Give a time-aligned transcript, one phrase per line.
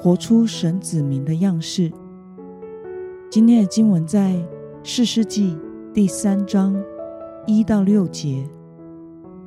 [0.00, 1.90] 活出神子民的样式。
[3.28, 4.40] 今天的经文在
[4.84, 5.58] 四世纪
[5.92, 6.80] 第三章
[7.48, 8.48] 一到六节。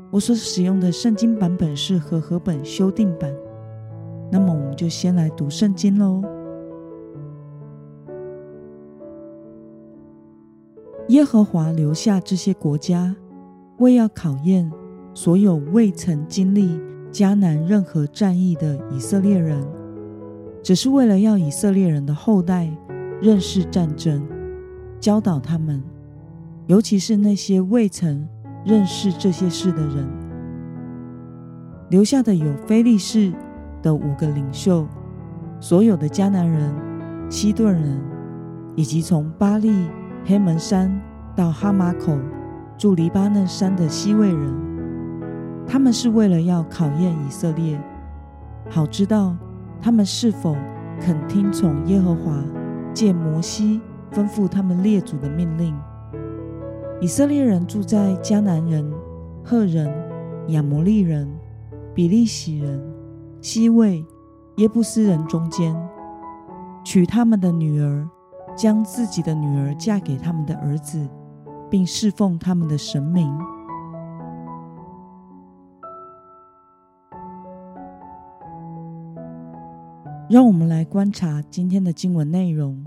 [0.09, 3.33] 我所使用的圣经版本是和合本修订版。
[4.29, 6.21] 那么，我们就先来读圣经喽。
[11.07, 13.15] 耶和华留下这些国家，
[13.79, 14.70] 为要考验
[15.13, 16.77] 所有未曾经历。
[17.09, 19.65] 迦南任何战役的以色列人，
[20.63, 22.70] 只是为了要以色列人的后代
[23.21, 24.23] 认识战争，
[24.99, 25.81] 教导他们，
[26.67, 28.27] 尤其是那些未曾
[28.63, 30.07] 认识这些事的人。
[31.89, 33.34] 留下的有非利士
[33.82, 34.87] 的五个领袖，
[35.59, 36.73] 所有的迦南人、
[37.29, 37.99] 西顿人，
[38.76, 39.87] 以及从巴利
[40.23, 41.01] 黑门山
[41.35, 42.17] 到哈马口
[42.77, 44.54] 住黎巴嫩山的西魏人。
[45.67, 47.82] 他们是为了要考验以色列，
[48.70, 49.35] 好知道
[49.82, 50.55] 他们是否
[50.99, 52.43] 肯听从耶和华
[52.93, 55.76] 借摩西吩咐他们列祖的命令。
[56.99, 58.93] 以色列人住在迦南人、
[59.43, 59.91] 赫人、
[60.49, 61.27] 亚摩利人、
[61.96, 62.79] 比利洗人、
[63.41, 64.06] 西魏、
[64.57, 65.75] 耶布斯人中间，
[66.84, 68.07] 娶他们的女儿，
[68.56, 71.09] 将自己的女儿嫁给他们的儿子，
[71.72, 73.28] 并侍奉他们的神明。
[80.31, 82.85] 让我们来观察今天的经文内容。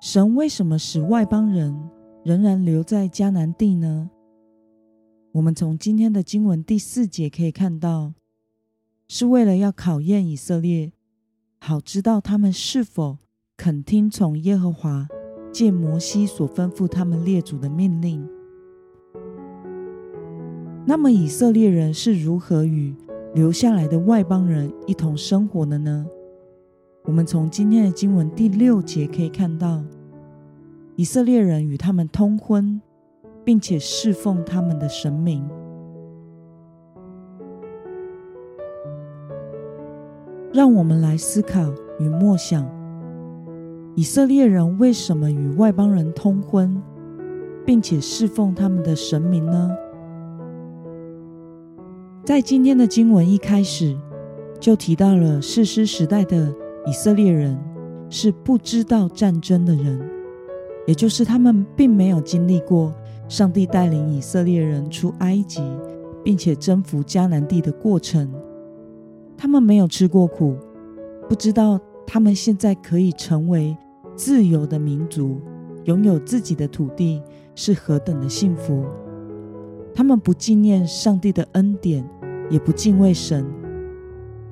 [0.00, 1.90] 神为什么使外邦人
[2.24, 4.08] 仍然留在迦南地呢？
[5.32, 8.14] 我们从今天的经文第四节可以看到，
[9.08, 10.90] 是为了要考验以色列，
[11.60, 13.18] 好知道他们是否
[13.54, 15.06] 肯听从耶和华
[15.52, 18.26] 借摩西所吩咐他们列祖的命令。
[20.86, 22.96] 那么，以色列人是如何与？
[23.34, 26.06] 留下来的外邦人一同生活的呢？
[27.04, 29.82] 我们从今天的经文第六节可以看到，
[30.96, 32.80] 以色列人与他们通婚，
[33.44, 35.48] 并且侍奉他们的神明。
[40.52, 42.66] 让我们来思考与默想：
[43.94, 46.82] 以色列人为什么与外邦人通婚，
[47.66, 49.76] 并且侍奉他们的神明呢？
[52.28, 53.96] 在今天的经文一开始
[54.60, 57.58] 就提到了，士师时代的以色列人
[58.10, 59.98] 是不知道战争的人，
[60.86, 62.94] 也就是他们并没有经历过
[63.30, 65.62] 上帝带领以色列人出埃及，
[66.22, 68.30] 并且征服迦南地的过程。
[69.34, 70.54] 他们没有吃过苦，
[71.30, 73.74] 不知道他们现在可以成为
[74.14, 75.40] 自由的民族，
[75.84, 77.22] 拥有自己的土地
[77.54, 78.84] 是何等的幸福。
[79.94, 82.06] 他们不纪念上帝的恩典。
[82.50, 83.44] 也不敬畏神，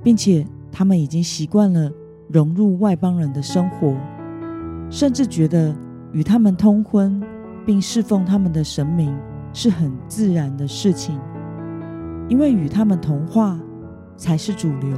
[0.03, 1.91] 并且他们已经习惯了
[2.29, 3.97] 融入外邦人的生活，
[4.91, 5.75] 甚至觉得
[6.13, 7.23] 与他们通婚
[7.65, 9.17] 并侍奉他们的神明
[9.53, 11.19] 是很自然的事情，
[12.29, 13.59] 因为与他们同化
[14.17, 14.97] 才是主流，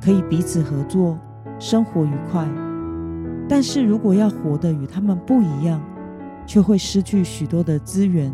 [0.00, 1.18] 可以彼此合作，
[1.58, 2.48] 生活愉快。
[3.48, 5.80] 但是如果要活得与他们不一样，
[6.46, 8.32] 却会失去许多的资源，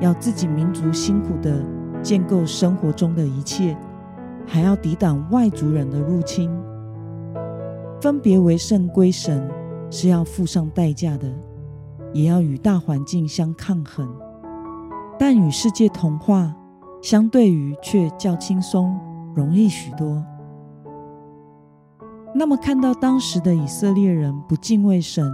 [0.00, 1.64] 要自己民族辛苦的。
[2.04, 3.74] 建构生活中的一切，
[4.46, 6.50] 还要抵挡外族人的入侵。
[8.00, 9.50] 分别为圣归神
[9.90, 11.32] 是要付上代价的，
[12.12, 14.06] 也要与大环境相抗衡。
[15.18, 16.54] 但与世界同化，
[17.00, 19.00] 相对于却较轻松、
[19.34, 20.22] 容易许多。
[22.34, 25.26] 那么，看到当时的以色列人不敬畏神，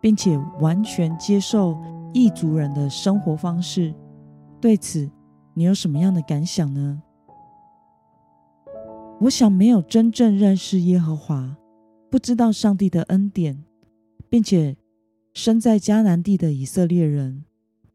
[0.00, 1.76] 并且完全接受
[2.12, 3.92] 异族人的生活方式，
[4.60, 5.10] 对此。
[5.56, 7.02] 你有什么样的感想呢？
[9.20, 11.56] 我想，没有真正认识耶和华，
[12.10, 13.64] 不知道上帝的恩典，
[14.28, 14.76] 并且
[15.32, 17.44] 身在迦南地的以色列人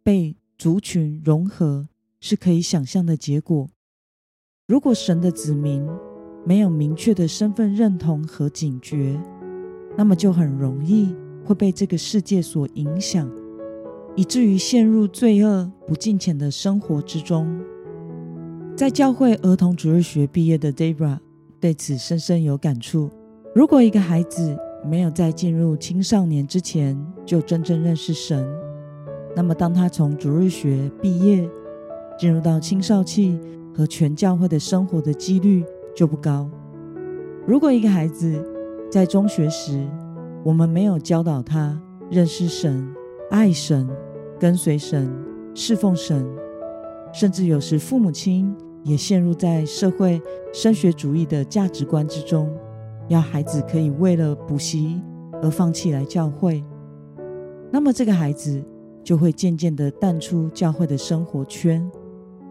[0.01, 1.89] 被族群融合，
[2.21, 3.69] 是可以想象的结果。
[4.65, 5.85] 如果神的子民
[6.45, 9.21] 没有明确的身份认同和警觉，
[9.97, 11.13] 那么就很容易
[11.43, 13.29] 会被这个世界所影响。
[14.15, 17.59] 以至于陷入罪恶不敬虔的生活之中。
[18.75, 21.17] 在教会儿童主日学毕业的 Debra
[21.59, 23.09] 对此深深有感触。
[23.53, 28.47] 如果一个孩子没有在进入青少年之前就真正认识神，
[29.35, 31.49] 那么当他从主日学毕业，
[32.17, 33.37] 进入到青少期
[33.75, 35.63] 和全教会的生活的几率
[35.95, 36.49] 就不高。
[37.45, 38.41] 如果一个孩子
[38.89, 39.85] 在中学时，
[40.43, 42.87] 我们没有教导他认识神、
[43.29, 43.87] 爱神、
[44.39, 45.11] 跟随神、
[45.53, 46.25] 侍奉神，
[47.13, 50.21] 甚至有时父母亲也陷入在社会
[50.51, 52.49] 升学主义的价值观之中，
[53.07, 54.99] 要孩子可以为了补习
[55.43, 56.63] 而放弃来教会，
[57.71, 58.63] 那么这个孩子
[59.03, 61.87] 就会渐渐的淡出教会的生活圈，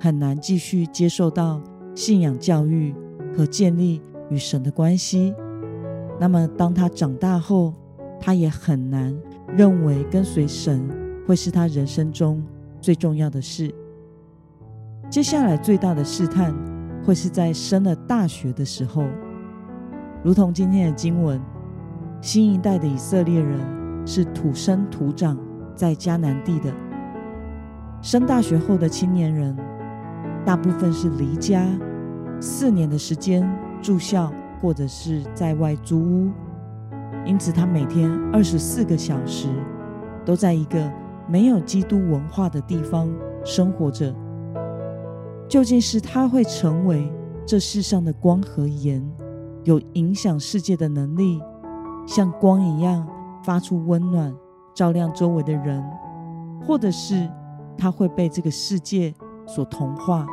[0.01, 1.61] 很难继续接受到
[1.95, 2.95] 信仰教育
[3.37, 5.35] 和建立与神的关系。
[6.21, 7.75] 那么当他长大后，
[8.21, 9.17] 他也很难
[9.57, 10.89] 认为跟随神
[11.27, 12.43] 会是他人生中
[12.81, 13.75] 最重要的事。
[15.11, 16.55] 接下来最大的试探
[17.05, 19.05] 会是在升了大学的时候，
[20.23, 21.41] 如同今天的经文，
[22.21, 23.59] 新一代的以色列人
[24.07, 25.39] 是土生土长
[25.75, 26.73] 在迦南地的。
[28.03, 29.57] 升大学后的青年人，
[30.45, 31.67] 大部分是离家
[32.41, 33.49] 四年的时间
[33.81, 36.31] 住校，或者是在外租屋。
[37.25, 39.49] 因此，他每天二十四个小时
[40.25, 40.91] 都在一个
[41.29, 43.09] 没有基督文化的地方
[43.45, 44.15] 生活着。
[45.49, 47.11] 究竟是他会成为
[47.47, 49.03] 这世上的光和盐，
[49.65, 51.41] 有影响世界的能力，
[52.07, 53.07] 像光一样
[53.43, 54.35] 发出温暖，
[54.75, 55.83] 照亮周围的人；
[56.67, 57.29] 或者是
[57.77, 59.15] 他会被这个世界
[59.47, 60.27] 所同化？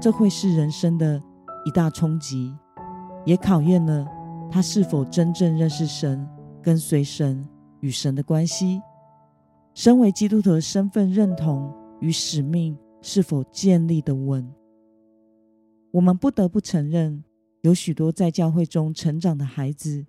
[0.00, 1.20] 这会是人生的
[1.64, 2.54] 一大冲击，
[3.24, 4.06] 也考验了。
[4.50, 6.26] 他是否真正认识神、
[6.62, 7.46] 跟随神
[7.80, 8.80] 与神的关系？
[9.74, 14.48] 身为基督徒的身份认同与使命是否建立的稳？
[15.90, 17.24] 我们不得不承认，
[17.62, 20.06] 有许多在教会中成长的孩子，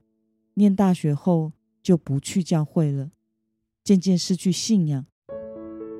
[0.54, 1.52] 念大学后
[1.82, 3.10] 就不去教会了，
[3.84, 5.04] 渐渐失去信仰；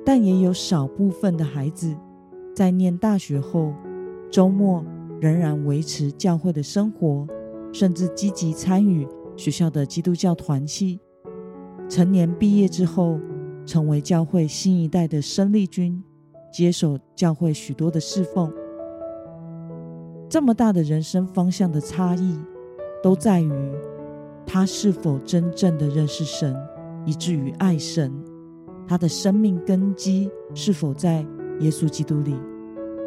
[0.04, 1.96] 但也有少部分的孩子，
[2.54, 3.74] 在念大学后，
[4.30, 4.84] 周末
[5.20, 7.26] 仍然维持教会的生活。
[7.72, 10.98] 甚至积极参与学校的基督教团契，
[11.88, 13.18] 成年毕业之后，
[13.64, 16.02] 成为教会新一代的生力军，
[16.52, 18.52] 接手教会许多的侍奉。
[20.28, 22.38] 这么大的人生方向的差异，
[23.02, 23.52] 都在于
[24.44, 26.56] 他是否真正的认识神，
[27.04, 28.12] 以至于爱神。
[28.88, 31.26] 他的生命根基是否在
[31.60, 32.34] 耶稣基督里？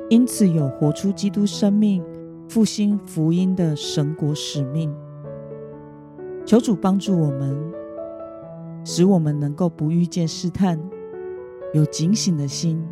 [0.10, 2.04] 因此，有活出基督生命。
[2.50, 4.92] 复兴福音的神国使命，
[6.48, 7.56] 求主帮助我们，
[8.84, 10.80] 使我们能够不遇见试探，
[11.76, 12.84] 有警醒的心，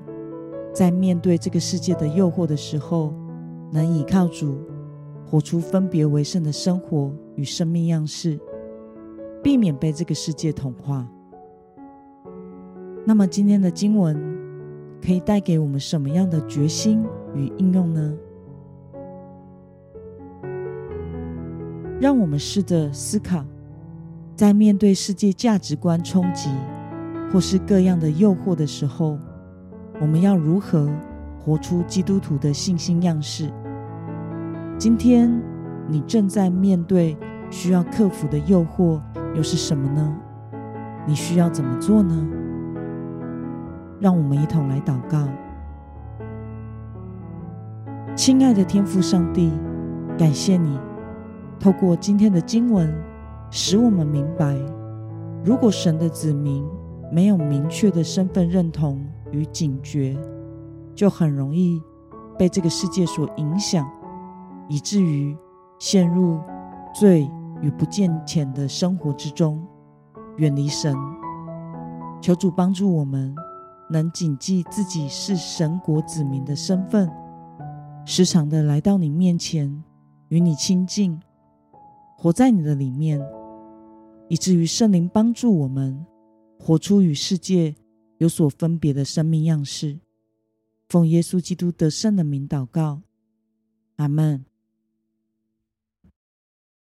[0.71, 3.15] 在面对这个世界的诱惑的时候，
[3.71, 4.59] 能倚靠主，
[5.25, 8.39] 活出分别为圣的生活与生命样式，
[9.42, 11.10] 避免被这个世界同化。
[13.07, 14.15] 那么，今天的经文
[15.03, 17.03] 可以带给我们什么样的决心
[17.33, 18.15] 与应用呢？
[21.99, 23.44] 让我们试着思考，
[24.35, 26.49] 在面对世界价值观冲击
[27.31, 29.17] 或是各样的诱惑的时候，
[29.99, 30.88] 我们要如何
[31.39, 33.51] 活出基督徒的信心样式？
[34.77, 35.41] 今天
[35.88, 37.17] 你正在面对
[37.50, 39.01] 需要克服的诱惑
[39.33, 40.15] 又是什么呢？
[41.07, 42.27] 你需要怎么做呢？
[44.00, 45.27] 让我们一同来祷告。
[48.15, 49.51] 亲爱的天父上帝，
[50.15, 50.77] 感谢你。
[51.59, 52.93] 透过今天的经文，
[53.49, 54.55] 使我们明白，
[55.43, 56.63] 如果神的子民
[57.11, 60.17] 没有明确的身份认同与警觉，
[60.93, 61.81] 就很容易
[62.37, 63.89] 被这个世界所影响，
[64.67, 65.35] 以至于
[65.79, 66.39] 陷入
[66.93, 67.29] 罪
[67.61, 69.65] 与不见浅的生活之中，
[70.37, 70.95] 远离神。
[72.21, 73.33] 求主帮助我们，
[73.89, 77.09] 能谨记自己是神国子民的身份，
[78.05, 79.83] 时常的来到你面前，
[80.29, 81.19] 与你亲近。
[82.19, 83.21] 活在你的里面，
[84.27, 86.03] 以至于圣灵帮助我们
[86.57, 87.75] 活出与世界
[88.17, 90.00] 有所分别的生命样式。
[90.89, 93.01] 奉耶稣基督得胜的名祷告，
[93.97, 94.43] 阿门。